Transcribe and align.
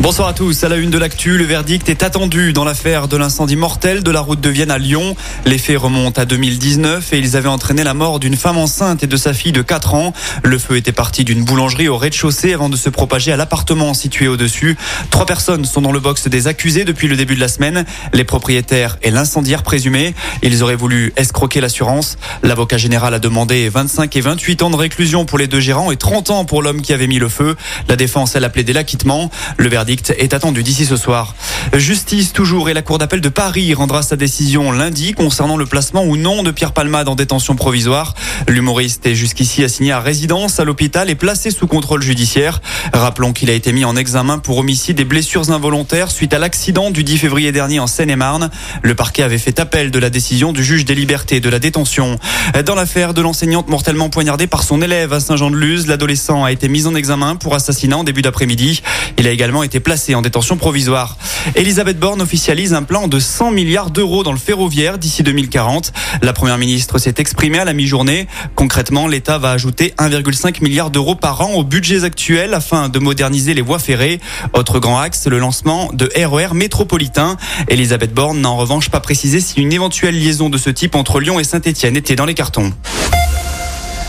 Bonsoir 0.00 0.28
à 0.28 0.32
tous. 0.32 0.62
À 0.62 0.68
la 0.68 0.76
une 0.76 0.90
de 0.90 0.98
l'actu, 0.98 1.36
le 1.36 1.44
verdict 1.44 1.88
est 1.88 2.04
attendu 2.04 2.52
dans 2.52 2.64
l'affaire 2.64 3.08
de 3.08 3.16
l'incendie 3.16 3.56
mortel 3.56 4.04
de 4.04 4.12
la 4.12 4.20
route 4.20 4.40
de 4.40 4.48
Vienne 4.48 4.70
à 4.70 4.78
Lyon. 4.78 5.16
Les 5.44 5.58
faits 5.58 5.76
remontent 5.76 6.22
à 6.22 6.24
2019 6.24 7.12
et 7.12 7.18
ils 7.18 7.36
avaient 7.36 7.48
entraîné 7.48 7.82
la 7.82 7.94
mort 7.94 8.20
d'une 8.20 8.36
femme 8.36 8.58
enceinte 8.58 9.02
et 9.02 9.08
de 9.08 9.16
sa 9.16 9.34
fille 9.34 9.50
de 9.50 9.60
4 9.60 9.94
ans. 9.94 10.12
Le 10.44 10.56
feu 10.56 10.76
était 10.76 10.92
parti 10.92 11.24
d'une 11.24 11.42
boulangerie 11.42 11.88
au 11.88 11.96
rez-de-chaussée 11.96 12.54
avant 12.54 12.68
de 12.68 12.76
se 12.76 12.88
propager 12.88 13.32
à 13.32 13.36
l'appartement 13.36 13.92
situé 13.92 14.28
au-dessus. 14.28 14.76
Trois 15.10 15.26
personnes 15.26 15.64
sont 15.64 15.80
dans 15.80 15.90
le 15.90 15.98
box 15.98 16.28
des 16.28 16.46
accusés 16.46 16.84
depuis 16.84 17.08
le 17.08 17.16
début 17.16 17.34
de 17.34 17.40
la 17.40 17.48
semaine. 17.48 17.84
Les 18.12 18.24
propriétaires 18.24 18.98
et 19.02 19.10
l'incendiaire 19.10 19.64
présumé. 19.64 20.14
Ils 20.42 20.62
auraient 20.62 20.76
voulu 20.76 21.12
escroquer 21.16 21.60
l'assurance. 21.60 22.18
L'avocat 22.44 22.78
général 22.78 23.14
a 23.14 23.18
demandé 23.18 23.68
25 23.68 24.14
et 24.14 24.20
28 24.20 24.62
ans 24.62 24.70
de 24.70 24.76
réclusion 24.76 25.24
pour 25.24 25.38
les 25.38 25.48
deux 25.48 25.60
gérants 25.60 25.90
et 25.90 25.96
30 25.96 26.30
ans 26.30 26.44
pour 26.44 26.62
l'homme 26.62 26.82
qui 26.82 26.92
avait 26.92 27.08
mis 27.08 27.18
le 27.18 27.28
feu. 27.28 27.56
La 27.88 27.96
défense, 27.96 28.36
elle 28.36 28.44
a 28.44 28.48
plaidé 28.48 28.72
l'acquittement. 28.72 29.28
Le 29.56 29.68
est 29.88 30.34
attendu 30.34 30.62
d'ici 30.62 30.84
ce 30.84 30.96
soir. 30.96 31.34
Justice 31.74 32.32
toujours 32.32 32.68
et 32.68 32.74
la 32.74 32.82
Cour 32.82 32.98
d'appel 32.98 33.20
de 33.20 33.28
Paris 33.28 33.72
rendra 33.74 34.02
sa 34.02 34.16
décision 34.16 34.70
lundi 34.72 35.12
concernant 35.12 35.56
le 35.56 35.66
placement 35.66 36.04
ou 36.04 36.16
non 36.16 36.42
de 36.42 36.50
Pierre 36.50 36.72
Palmade 36.72 37.08
en 37.08 37.14
détention 37.14 37.56
provisoire. 37.56 38.14
L'humoriste 38.48 39.06
est 39.06 39.14
jusqu'ici 39.14 39.64
assigné 39.64 39.92
à 39.92 40.00
résidence 40.00 40.60
à 40.60 40.64
l'hôpital 40.64 41.10
et 41.10 41.14
placé 41.14 41.50
sous 41.50 41.66
contrôle 41.66 42.02
judiciaire. 42.02 42.60
Rappelons 42.92 43.32
qu'il 43.32 43.50
a 43.50 43.54
été 43.54 43.72
mis 43.72 43.84
en 43.84 43.96
examen 43.96 44.38
pour 44.38 44.58
homicide 44.58 45.00
et 45.00 45.04
blessures 45.04 45.50
involontaires 45.50 46.10
suite 46.10 46.34
à 46.34 46.38
l'accident 46.38 46.90
du 46.90 47.04
10 47.04 47.18
février 47.18 47.52
dernier 47.52 47.80
en 47.80 47.86
Seine-et-Marne. 47.86 48.50
Le 48.82 48.94
parquet 48.94 49.22
avait 49.22 49.38
fait 49.38 49.58
appel 49.60 49.90
de 49.90 49.98
la 49.98 50.10
décision 50.10 50.52
du 50.52 50.62
juge 50.62 50.84
des 50.84 50.94
libertés 50.94 51.40
de 51.40 51.48
la 51.48 51.58
détention. 51.58 52.18
Dans 52.64 52.74
l'affaire 52.74 53.14
de 53.14 53.22
l'enseignante 53.22 53.68
mortellement 53.68 54.10
poignardée 54.10 54.46
par 54.46 54.62
son 54.62 54.82
élève 54.82 55.12
à 55.12 55.20
Saint-Jean-de-Luz, 55.20 55.86
l'adolescent 55.86 56.44
a 56.44 56.52
été 56.52 56.68
mis 56.68 56.86
en 56.86 56.94
examen 56.94 57.36
pour 57.36 57.54
assassinat 57.54 57.98
en 57.98 58.04
début 58.04 58.22
d'après-midi. 58.22 58.82
Il 59.18 59.26
a 59.26 59.30
également 59.30 59.62
été 59.62 59.77
placé 59.80 60.14
en 60.14 60.22
détention 60.22 60.56
provisoire. 60.56 61.16
Elisabeth 61.54 61.98
Borne 61.98 62.20
officialise 62.20 62.74
un 62.74 62.82
plan 62.82 63.08
de 63.08 63.18
100 63.18 63.52
milliards 63.52 63.90
d'euros 63.90 64.22
dans 64.22 64.32
le 64.32 64.38
ferroviaire 64.38 64.98
d'ici 64.98 65.22
2040. 65.22 65.92
La 66.22 66.32
première 66.32 66.58
ministre 66.58 66.98
s'est 66.98 67.14
exprimée 67.18 67.58
à 67.58 67.64
la 67.64 67.72
mi-journée. 67.72 68.26
Concrètement, 68.54 69.06
l'État 69.06 69.38
va 69.38 69.50
ajouter 69.50 69.94
1,5 69.98 70.62
milliard 70.62 70.90
d'euros 70.90 71.14
par 71.14 71.40
an 71.40 71.54
aux 71.54 71.64
budgets 71.64 72.04
actuels 72.04 72.54
afin 72.54 72.88
de 72.88 72.98
moderniser 72.98 73.54
les 73.54 73.62
voies 73.62 73.78
ferrées. 73.78 74.20
Autre 74.52 74.78
grand 74.78 74.98
axe, 74.98 75.26
le 75.26 75.38
lancement 75.38 75.90
de 75.92 76.10
RER 76.16 76.48
e 76.52 76.54
métropolitain. 76.54 77.36
Elisabeth 77.68 78.12
Borne 78.12 78.40
n'a 78.40 78.50
en 78.50 78.56
revanche 78.56 78.88
pas 78.90 79.00
précisé 79.00 79.40
si 79.40 79.60
une 79.60 79.72
éventuelle 79.72 80.18
liaison 80.18 80.48
de 80.50 80.58
ce 80.58 80.70
type 80.70 80.94
entre 80.94 81.20
Lyon 81.20 81.40
et 81.40 81.44
Saint-Etienne 81.44 81.96
était 81.96 82.16
dans 82.16 82.26
les 82.26 82.34
cartons. 82.34 82.72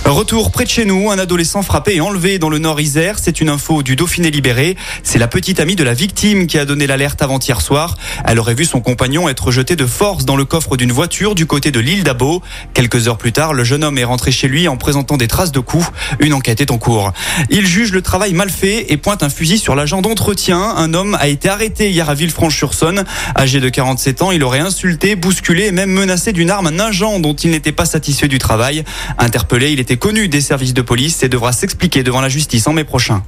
Retour 0.09 0.49
près 0.49 0.63
de 0.63 0.69
chez 0.71 0.85
nous, 0.85 1.11
un 1.11 1.19
adolescent 1.19 1.61
frappé 1.61 1.97
et 1.97 2.01
enlevé 2.01 2.39
dans 2.39 2.49
le 2.49 2.57
nord 2.57 2.81
Isère. 2.81 3.19
C'est 3.21 3.41
une 3.41 3.49
info 3.49 3.83
du 3.83 3.95
Dauphiné 3.95 4.31
libéré. 4.31 4.75
C'est 5.03 5.19
la 5.19 5.27
petite 5.27 5.59
amie 5.59 5.75
de 5.75 5.83
la 5.83 5.93
victime 5.93 6.47
qui 6.47 6.57
a 6.57 6.65
donné 6.65 6.87
l'alerte 6.87 7.21
avant-hier 7.21 7.61
soir. 7.61 7.95
Elle 8.25 8.39
aurait 8.39 8.55
vu 8.55 8.65
son 8.65 8.81
compagnon 8.81 9.29
être 9.29 9.51
jeté 9.51 9.75
de 9.75 9.85
force 9.85 10.25
dans 10.25 10.35
le 10.35 10.45
coffre 10.45 10.77
d'une 10.77 10.91
voiture 10.91 11.35
du 11.35 11.45
côté 11.45 11.69
de 11.69 11.79
l'île 11.79 12.03
d'Abo. 12.03 12.41
Quelques 12.73 13.07
heures 13.07 13.19
plus 13.19 13.31
tard, 13.31 13.53
le 13.53 13.63
jeune 13.63 13.83
homme 13.83 13.99
est 13.99 14.03
rentré 14.03 14.31
chez 14.31 14.47
lui 14.47 14.67
en 14.67 14.77
présentant 14.77 15.15
des 15.15 15.27
traces 15.27 15.51
de 15.51 15.59
coups. 15.59 15.85
Une 16.19 16.33
enquête 16.33 16.59
est 16.59 16.71
en 16.71 16.79
cours. 16.79 17.13
Il 17.51 17.67
juge 17.67 17.91
le 17.91 18.01
travail 18.01 18.33
mal 18.33 18.49
fait 18.49 18.91
et 18.91 18.97
pointe 18.97 19.21
un 19.21 19.29
fusil 19.29 19.59
sur 19.59 19.75
l'agent 19.75 20.01
d'entretien. 20.01 20.59
Un 20.59 20.95
homme 20.95 21.15
a 21.19 21.27
été 21.27 21.49
arrêté 21.49 21.91
hier 21.91 22.09
à 22.09 22.15
Villefranche-sur-Saône. 22.15 23.03
Âgé 23.37 23.59
de 23.59 23.69
47 23.69 24.23
ans, 24.23 24.31
il 24.31 24.43
aurait 24.43 24.59
insulté, 24.59 25.15
bousculé 25.15 25.65
et 25.65 25.71
même 25.71 25.91
menacé 25.91 26.33
d'une 26.33 26.49
arme 26.49 26.65
un 26.65 26.79
agent 26.79 27.19
dont 27.19 27.35
il 27.35 27.51
n'était 27.51 27.71
pas 27.73 27.85
satisfait 27.85 28.27
du 28.27 28.39
travail. 28.39 28.83
Interpellé, 29.19 29.71
il 29.71 29.79
était 29.79 29.98
connu 29.99 30.29
des 30.29 30.41
services 30.41 30.73
de 30.73 30.81
police 30.81 31.21
et 31.23 31.29
devra 31.29 31.51
s'expliquer 31.51 32.03
devant 32.03 32.21
la 32.21 32.29
justice 32.29 32.65
en 32.67 32.73
mai 32.73 32.85
prochain. 32.85 33.21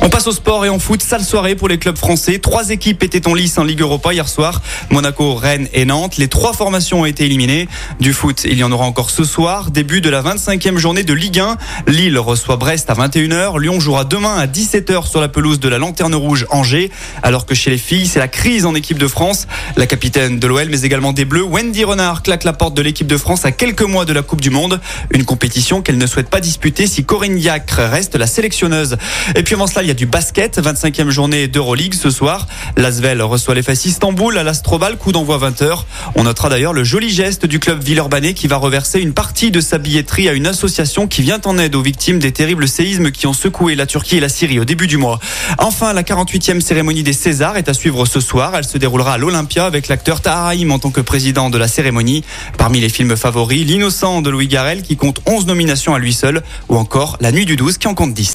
On 0.00 0.10
passe 0.10 0.28
au 0.28 0.32
sport 0.32 0.64
et 0.64 0.68
en 0.68 0.78
foot. 0.78 1.02
Sale 1.02 1.24
soirée 1.24 1.56
pour 1.56 1.68
les 1.68 1.78
clubs 1.78 1.96
français. 1.96 2.38
Trois 2.38 2.70
équipes 2.70 3.02
étaient 3.02 3.26
en 3.26 3.34
lice 3.34 3.58
en 3.58 3.64
Ligue 3.64 3.80
Europa 3.80 4.12
hier 4.12 4.28
soir. 4.28 4.62
Monaco, 4.90 5.34
Rennes 5.34 5.68
et 5.72 5.84
Nantes. 5.84 6.18
Les 6.18 6.28
trois 6.28 6.52
formations 6.52 7.00
ont 7.00 7.04
été 7.04 7.24
éliminées. 7.24 7.68
Du 7.98 8.12
foot, 8.12 8.42
il 8.44 8.56
y 8.56 8.64
en 8.64 8.70
aura 8.70 8.84
encore 8.84 9.10
ce 9.10 9.24
soir. 9.24 9.70
Début 9.70 10.00
de 10.00 10.08
la 10.08 10.22
25e 10.22 10.76
journée 10.76 11.02
de 11.02 11.12
Ligue 11.12 11.40
1. 11.40 11.56
Lille 11.88 12.18
reçoit 12.18 12.56
Brest 12.56 12.90
à 12.90 12.94
21h. 12.94 13.60
Lyon 13.60 13.80
jouera 13.80 14.04
demain 14.04 14.36
à 14.36 14.46
17h 14.46 15.08
sur 15.08 15.20
la 15.20 15.28
pelouse 15.28 15.58
de 15.58 15.68
la 15.68 15.78
Lanterne 15.78 16.14
Rouge 16.14 16.46
Angers. 16.50 16.90
Alors 17.22 17.44
que 17.44 17.54
chez 17.54 17.70
les 17.70 17.78
filles, 17.78 18.06
c'est 18.06 18.20
la 18.20 18.28
crise 18.28 18.66
en 18.66 18.74
équipe 18.74 18.98
de 18.98 19.08
France. 19.08 19.46
La 19.76 19.86
capitaine 19.86 20.38
de 20.38 20.46
l'OL, 20.46 20.68
mais 20.70 20.82
également 20.82 21.12
des 21.12 21.24
Bleus, 21.24 21.44
Wendy 21.44 21.84
Renard, 21.84 22.22
claque 22.22 22.44
la 22.44 22.52
porte 22.52 22.74
de 22.74 22.82
l'équipe 22.82 23.06
de 23.06 23.16
France 23.16 23.44
à 23.44 23.52
quelques 23.52 23.82
mois 23.82 24.04
de 24.04 24.12
la 24.12 24.22
Coupe 24.22 24.40
du 24.40 24.50
Monde. 24.50 24.80
Une 25.12 25.24
compétition 25.24 25.82
qu'elle 25.82 25.98
ne 25.98 26.06
souhaite 26.06 26.30
pas 26.30 26.40
disputer 26.40 26.86
si 26.86 27.04
Corinne 27.04 27.36
Diacre 27.36 27.80
reste 27.90 28.14
la 28.14 28.26
sélectionneuse. 28.26 28.96
Et 29.34 29.42
puis 29.42 29.54
avant 29.54 29.66
cela, 29.66 29.82
il 29.82 29.88
y 29.88 29.90
a 29.90 29.97
du 29.98 30.06
basket, 30.06 30.60
25e 30.62 31.10
journée 31.10 31.48
d'Euroleague 31.48 31.92
ce 31.92 32.08
soir. 32.08 32.46
L'Asvel 32.76 33.20
reçoit 33.20 33.56
les 33.56 33.64
fesses 33.64 33.84
Istanbul 33.84 34.38
à 34.38 34.44
l'Astrobal, 34.44 34.96
coup 34.96 35.10
d'envoi 35.10 35.38
20h. 35.38 35.82
On 36.14 36.22
notera 36.22 36.48
d'ailleurs 36.48 36.72
le 36.72 36.84
joli 36.84 37.10
geste 37.10 37.46
du 37.46 37.58
club 37.58 37.82
Villeurbanais 37.82 38.32
qui 38.32 38.46
va 38.46 38.58
reverser 38.58 39.00
une 39.00 39.12
partie 39.12 39.50
de 39.50 39.60
sa 39.60 39.78
billetterie 39.78 40.28
à 40.28 40.34
une 40.34 40.46
association 40.46 41.08
qui 41.08 41.22
vient 41.22 41.40
en 41.44 41.58
aide 41.58 41.74
aux 41.74 41.82
victimes 41.82 42.20
des 42.20 42.30
terribles 42.30 42.68
séismes 42.68 43.10
qui 43.10 43.26
ont 43.26 43.32
secoué 43.32 43.74
la 43.74 43.86
Turquie 43.86 44.18
et 44.18 44.20
la 44.20 44.28
Syrie 44.28 44.60
au 44.60 44.64
début 44.64 44.86
du 44.86 44.98
mois. 44.98 45.18
Enfin, 45.58 45.92
la 45.92 46.04
48e 46.04 46.60
cérémonie 46.60 47.02
des 47.02 47.12
Césars 47.12 47.56
est 47.56 47.68
à 47.68 47.74
suivre 47.74 48.06
ce 48.06 48.20
soir. 48.20 48.54
Elle 48.54 48.66
se 48.66 48.78
déroulera 48.78 49.14
à 49.14 49.18
l'Olympia 49.18 49.64
avec 49.64 49.88
l'acteur 49.88 50.20
Taharaim 50.20 50.70
en 50.70 50.78
tant 50.78 50.92
que 50.92 51.00
président 51.00 51.50
de 51.50 51.58
la 51.58 51.66
cérémonie. 51.66 52.22
Parmi 52.56 52.78
les 52.78 52.88
films 52.88 53.16
favoris, 53.16 53.66
L'innocent 53.66 54.22
de 54.22 54.30
Louis 54.30 54.46
Garrel 54.46 54.82
qui 54.82 54.96
compte 54.96 55.20
11 55.26 55.46
nominations 55.46 55.92
à 55.92 55.98
lui 55.98 56.12
seul 56.12 56.44
ou 56.68 56.76
encore 56.76 57.16
La 57.20 57.32
nuit 57.32 57.46
du 57.46 57.56
12 57.56 57.78
qui 57.78 57.88
en 57.88 57.94
compte 57.94 58.14
10. 58.14 58.34